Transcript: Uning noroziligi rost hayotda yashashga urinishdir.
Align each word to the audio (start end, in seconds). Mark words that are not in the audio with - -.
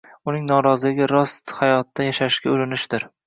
Uning 0.31 0.45
noroziligi 0.51 1.09
rost 1.11 1.53
hayotda 1.59 2.09
yashashga 2.09 2.53
urinishdir. 2.57 3.07